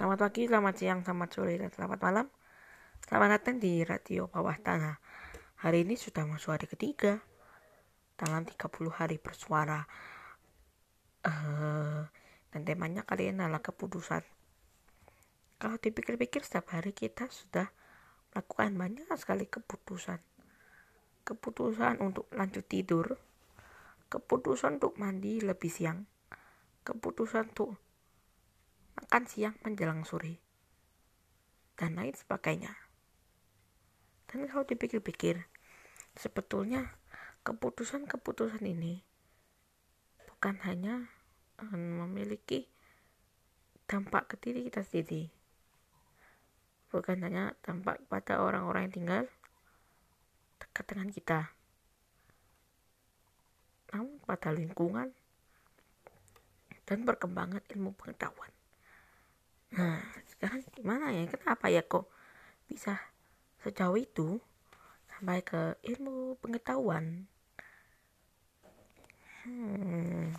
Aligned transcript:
Selamat 0.00 0.32
pagi, 0.32 0.48
selamat 0.48 0.74
siang, 0.80 1.00
selamat 1.04 1.28
sore, 1.28 1.60
dan 1.60 1.68
selamat 1.76 2.00
malam. 2.00 2.26
Selamat 3.04 3.36
datang 3.36 3.60
di 3.60 3.84
Radio 3.84 4.32
Bawah 4.32 4.56
Tanah. 4.56 4.96
Hari 5.60 5.84
ini 5.84 5.92
sudah 5.92 6.24
masuk 6.24 6.56
hari 6.56 6.64
ketiga. 6.72 7.20
Dalam 8.16 8.48
30 8.48 8.88
hari 8.96 9.20
bersuara. 9.20 9.84
Uh, 11.20 12.08
dan 12.48 12.64
temanya 12.64 13.04
kali 13.04 13.28
ini 13.28 13.44
adalah 13.44 13.60
keputusan. 13.60 14.24
Kalau 15.60 15.76
dipikir-pikir 15.76 16.48
setiap 16.48 16.72
hari 16.72 16.96
kita 16.96 17.28
sudah 17.28 17.68
melakukan 18.32 18.80
banyak 18.80 19.04
sekali 19.20 19.52
keputusan. 19.52 20.24
Keputusan 21.28 22.00
untuk 22.00 22.24
lanjut 22.32 22.64
tidur. 22.64 23.20
Keputusan 24.08 24.80
untuk 24.80 24.96
mandi 24.96 25.44
lebih 25.44 25.68
siang. 25.68 26.08
Keputusan 26.88 27.52
untuk 27.52 27.89
makan 29.10 29.26
siang 29.26 29.58
menjelang 29.66 30.06
sore, 30.06 30.38
dan 31.74 31.98
lain 31.98 32.14
sebagainya. 32.14 32.70
Dan 34.30 34.46
kalau 34.46 34.62
dipikir-pikir, 34.62 35.50
sebetulnya 36.14 36.94
keputusan-keputusan 37.42 38.62
ini 38.62 39.02
bukan 40.30 40.62
hanya 40.62 41.10
eh, 41.58 41.74
memiliki 41.74 42.70
dampak 43.90 44.30
ke 44.30 44.34
diri 44.38 44.70
kita 44.70 44.86
sendiri, 44.86 45.26
bukan 46.94 47.26
hanya 47.26 47.58
dampak 47.66 47.98
pada 48.06 48.38
orang-orang 48.38 48.86
yang 48.86 48.94
tinggal 48.94 49.22
dekat 50.62 50.86
dengan 50.86 51.10
kita, 51.10 51.40
namun 53.90 54.22
pada 54.22 54.54
lingkungan 54.54 55.10
dan 56.86 57.02
perkembangan 57.02 57.66
ilmu 57.74 57.90
pengetahuan. 57.98 58.59
Nah, 59.70 60.02
sekarang 60.26 60.66
gimana 60.74 61.14
ya? 61.14 61.30
Kenapa 61.30 61.70
ya 61.70 61.86
kok 61.86 62.10
bisa 62.66 62.98
sejauh 63.62 63.94
itu 63.94 64.42
sampai 65.06 65.46
ke 65.46 65.78
ilmu 65.86 66.34
pengetahuan? 66.42 67.30
Hmm. 69.46 70.34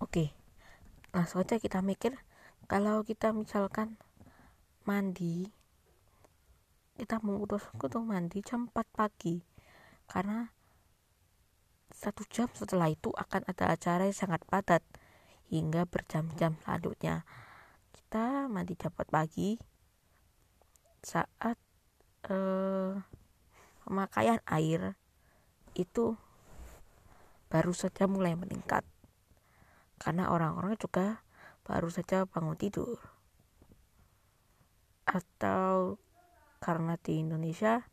Oke, 0.00 0.34
langsung 1.14 1.40
aja 1.40 1.56
kita 1.56 1.80
mikir 1.80 2.18
kalau 2.68 3.06
kita 3.06 3.32
misalkan 3.32 3.96
mandi 4.84 5.48
kita 7.00 7.16
memutuskan 7.24 7.80
untuk 7.80 8.04
mandi 8.04 8.44
jam 8.44 8.68
4 8.68 8.84
pagi 8.92 9.40
karena 10.10 10.52
satu 12.00 12.24
jam 12.32 12.48
setelah 12.56 12.88
itu 12.88 13.12
akan 13.12 13.44
ada 13.44 13.76
acara 13.76 14.08
yang 14.08 14.16
sangat 14.16 14.40
padat 14.48 14.80
hingga 15.52 15.84
berjam-jam 15.84 16.56
selanjutnya. 16.64 17.28
Kita 17.92 18.48
mandi 18.48 18.72
cepat 18.72 19.12
pagi 19.12 19.60
saat 21.04 21.60
eh, 22.32 22.96
pemakaian 23.84 24.40
air 24.48 24.96
itu 25.76 26.16
baru 27.52 27.76
saja 27.76 28.08
mulai 28.08 28.32
meningkat 28.32 28.88
karena 30.00 30.32
orang-orang 30.32 30.80
juga 30.80 31.20
baru 31.68 31.92
saja 31.92 32.24
bangun 32.24 32.56
tidur 32.56 32.96
atau 35.04 36.00
karena 36.64 36.96
di 36.96 37.20
Indonesia 37.20 37.89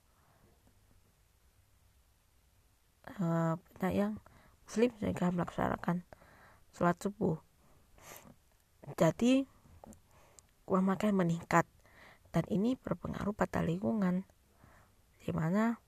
uh, 3.20 3.56
banyak 3.78 3.94
yang 3.96 4.14
muslim 4.68 4.92
juga 5.00 5.32
melaksanakan 5.32 6.04
sholat 6.76 6.98
subuh. 7.00 7.40
Jadi 9.00 9.44
uang 10.68 10.84
makan 10.84 11.16
meningkat 11.16 11.64
dan 12.36 12.44
ini 12.52 12.76
berpengaruh 12.76 13.32
pada 13.32 13.64
lingkungan 13.64 14.28
di 15.24 15.32
mana 15.32 15.80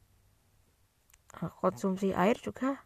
uh, 1.39 1.51
konsumsi 1.59 2.15
air 2.15 2.39
juga 2.39 2.83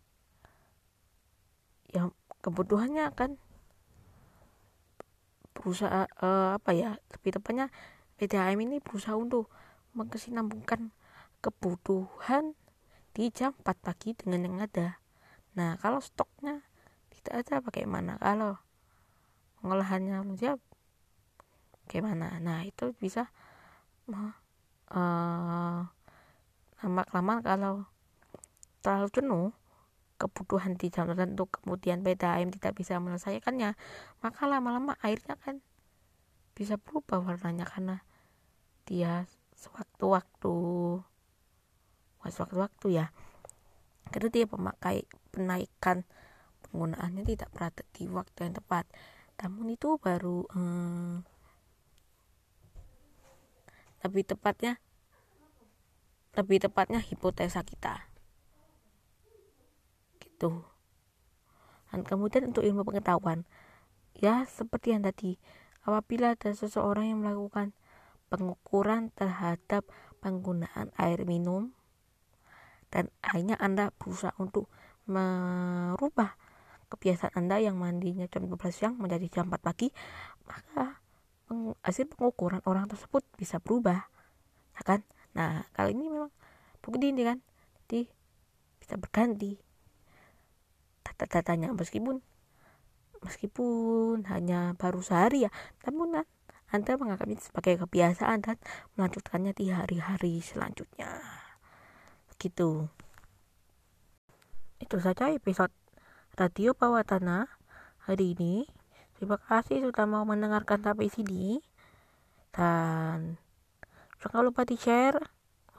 yang 1.94 2.10
kebutuhannya 2.42 3.08
akan 3.14 3.38
berusaha 5.54 6.10
uh, 6.20 6.58
apa 6.58 6.72
ya 6.74 6.98
lebih 7.14 7.40
tepatnya 7.40 7.70
PDAM 8.18 8.58
ini 8.60 8.82
berusaha 8.82 9.16
untuk 9.16 9.48
mengesinambungkan 9.94 10.92
kebutuhan 11.40 12.58
di 13.14 13.30
jam 13.30 13.54
4 13.62 13.78
pagi 13.78 14.18
dengan 14.18 14.50
yang 14.50 14.58
ada. 14.66 14.98
Nah 15.54 15.78
kalau 15.78 16.02
stoknya 16.02 16.66
tidak 17.14 17.46
ada 17.46 17.56
bagaimana? 17.62 18.18
Kalau 18.18 18.58
pengolahannya 19.62 20.26
belum 20.26 20.38
siap 20.38 20.60
bagaimana? 21.86 22.42
Nah 22.42 22.66
itu 22.66 22.92
bisa 22.98 23.30
uh, 24.90 25.82
lama-lama 26.84 27.34
kalau 27.46 27.76
terlalu 28.84 29.08
jenuh 29.14 29.48
kebutuhan 30.20 30.76
di 30.76 30.92
jam 30.92 31.08
tertentu 31.08 31.48
kemudian 31.48 32.04
PDAM 32.04 32.52
tidak 32.54 32.76
bisa 32.80 33.00
menyelesaikannya 33.00 33.76
maka 34.20 34.42
lama-lama 34.48 34.96
airnya 35.04 35.36
kan 35.40 35.64
bisa 36.54 36.78
berubah 36.78 37.24
warnanya 37.24 37.66
karena 37.66 38.06
dia 38.86 39.26
sewaktu-waktu 39.58 40.54
waktu-waktu 42.40 42.88
ya. 42.98 43.06
Karena 44.10 44.30
dia 44.30 44.46
pemakai 44.46 45.06
penaikan 45.34 46.06
penggunaannya 46.70 47.24
tidak 47.26 47.50
berada 47.54 47.84
di 47.94 48.10
waktu 48.10 48.38
yang 48.50 48.56
tepat. 48.58 48.86
Namun 49.42 49.74
itu 49.74 49.98
baru 49.98 50.46
hmm, 50.54 51.26
lebih 54.04 54.24
tepatnya 54.28 54.78
lebih 56.34 56.66
tepatnya 56.66 56.98
hipotesa 56.98 57.62
kita. 57.62 58.10
Gitu. 60.18 60.66
Dan 61.94 62.02
kemudian 62.02 62.50
untuk 62.50 62.66
ilmu 62.66 62.82
pengetahuan 62.82 63.46
ya 64.18 64.46
seperti 64.50 64.94
yang 64.98 65.06
tadi 65.06 65.38
apabila 65.86 66.34
ada 66.34 66.50
seseorang 66.54 67.14
yang 67.14 67.20
melakukan 67.22 67.74
pengukuran 68.34 69.14
terhadap 69.14 69.86
penggunaan 70.24 70.90
air 70.98 71.22
minum 71.28 71.76
dan 72.94 73.10
akhirnya 73.26 73.58
Anda 73.58 73.90
berusaha 73.98 74.38
untuk 74.38 74.70
merubah 75.10 76.38
kebiasaan 76.94 77.34
Anda 77.34 77.58
yang 77.58 77.82
mandinya 77.82 78.30
jam 78.30 78.46
12 78.46 78.70
siang 78.70 78.94
menjadi 79.02 79.42
jam 79.42 79.50
4 79.50 79.58
pagi, 79.66 79.90
maka 80.46 81.02
hasil 81.82 82.06
pengukuran 82.14 82.62
orang 82.70 82.86
tersebut 82.86 83.26
bisa 83.34 83.58
berubah. 83.58 84.06
Ya 84.78 84.82
kan? 84.86 85.02
Nah, 85.34 85.66
kali 85.74 85.98
ini 85.98 86.14
memang 86.14 86.30
begini 86.86 87.26
kan. 87.26 87.42
Jadi 87.90 88.06
bisa 88.78 89.02
berganti 89.02 89.58
data-datanya 91.02 91.74
meskipun 91.74 92.22
meskipun 93.26 94.30
hanya 94.30 94.78
baru 94.78 95.02
sehari 95.02 95.50
ya, 95.50 95.52
namun 95.90 96.22
kan 96.22 96.28
anda 96.74 96.98
menganggap 96.98 97.30
ini 97.30 97.42
sebagai 97.42 97.86
kebiasaan 97.86 98.44
dan 98.44 98.58
melanjutkannya 98.98 99.54
di 99.54 99.70
hari-hari 99.70 100.42
selanjutnya 100.42 101.43
gitu. 102.44 102.92
Itu 104.84 105.00
saja 105.00 105.32
episode 105.32 105.72
radio 106.36 106.76
bawah 106.76 107.08
tanah 107.08 107.48
hari 108.04 108.36
ini. 108.36 108.68
Terima 109.16 109.40
kasih 109.40 109.80
sudah 109.80 110.04
mau 110.04 110.28
mendengarkan 110.28 110.84
sampai 110.84 111.08
sini. 111.08 111.64
Dan 112.52 113.40
jangan 114.20 114.44
lupa 114.44 114.68
di 114.68 114.76
share 114.76 115.18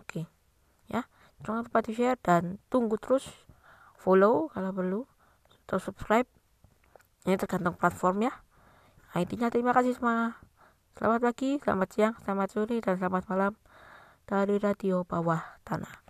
oke 0.01 0.25
ya. 0.89 1.05
Jangan 1.45 1.69
lupa 1.69 1.85
di 1.85 1.93
share 1.93 2.17
dan 2.25 2.57
tunggu 2.73 2.97
terus 2.97 3.29
follow 4.01 4.49
kalau 4.49 4.73
perlu 4.73 5.01
atau 5.69 5.77
subscribe. 5.77 6.27
Ini 7.29 7.37
tergantung 7.37 7.77
platform 7.77 8.29
ya 8.29 8.33
nah, 9.15 9.23
intinya 9.23 9.49
terima 9.49 9.71
kasih 9.71 9.95
semua. 9.95 10.43
Selamat 10.99 11.21
pagi 11.31 11.57
selamat 11.63 11.89
siang 11.95 12.15
selamat 12.27 12.49
sore 12.51 12.77
dan 12.83 12.95
selamat 12.99 13.23
malam 13.31 13.53
dari 14.27 14.59
radio 14.59 15.07
bawah 15.07 15.43
tanah 15.63 16.04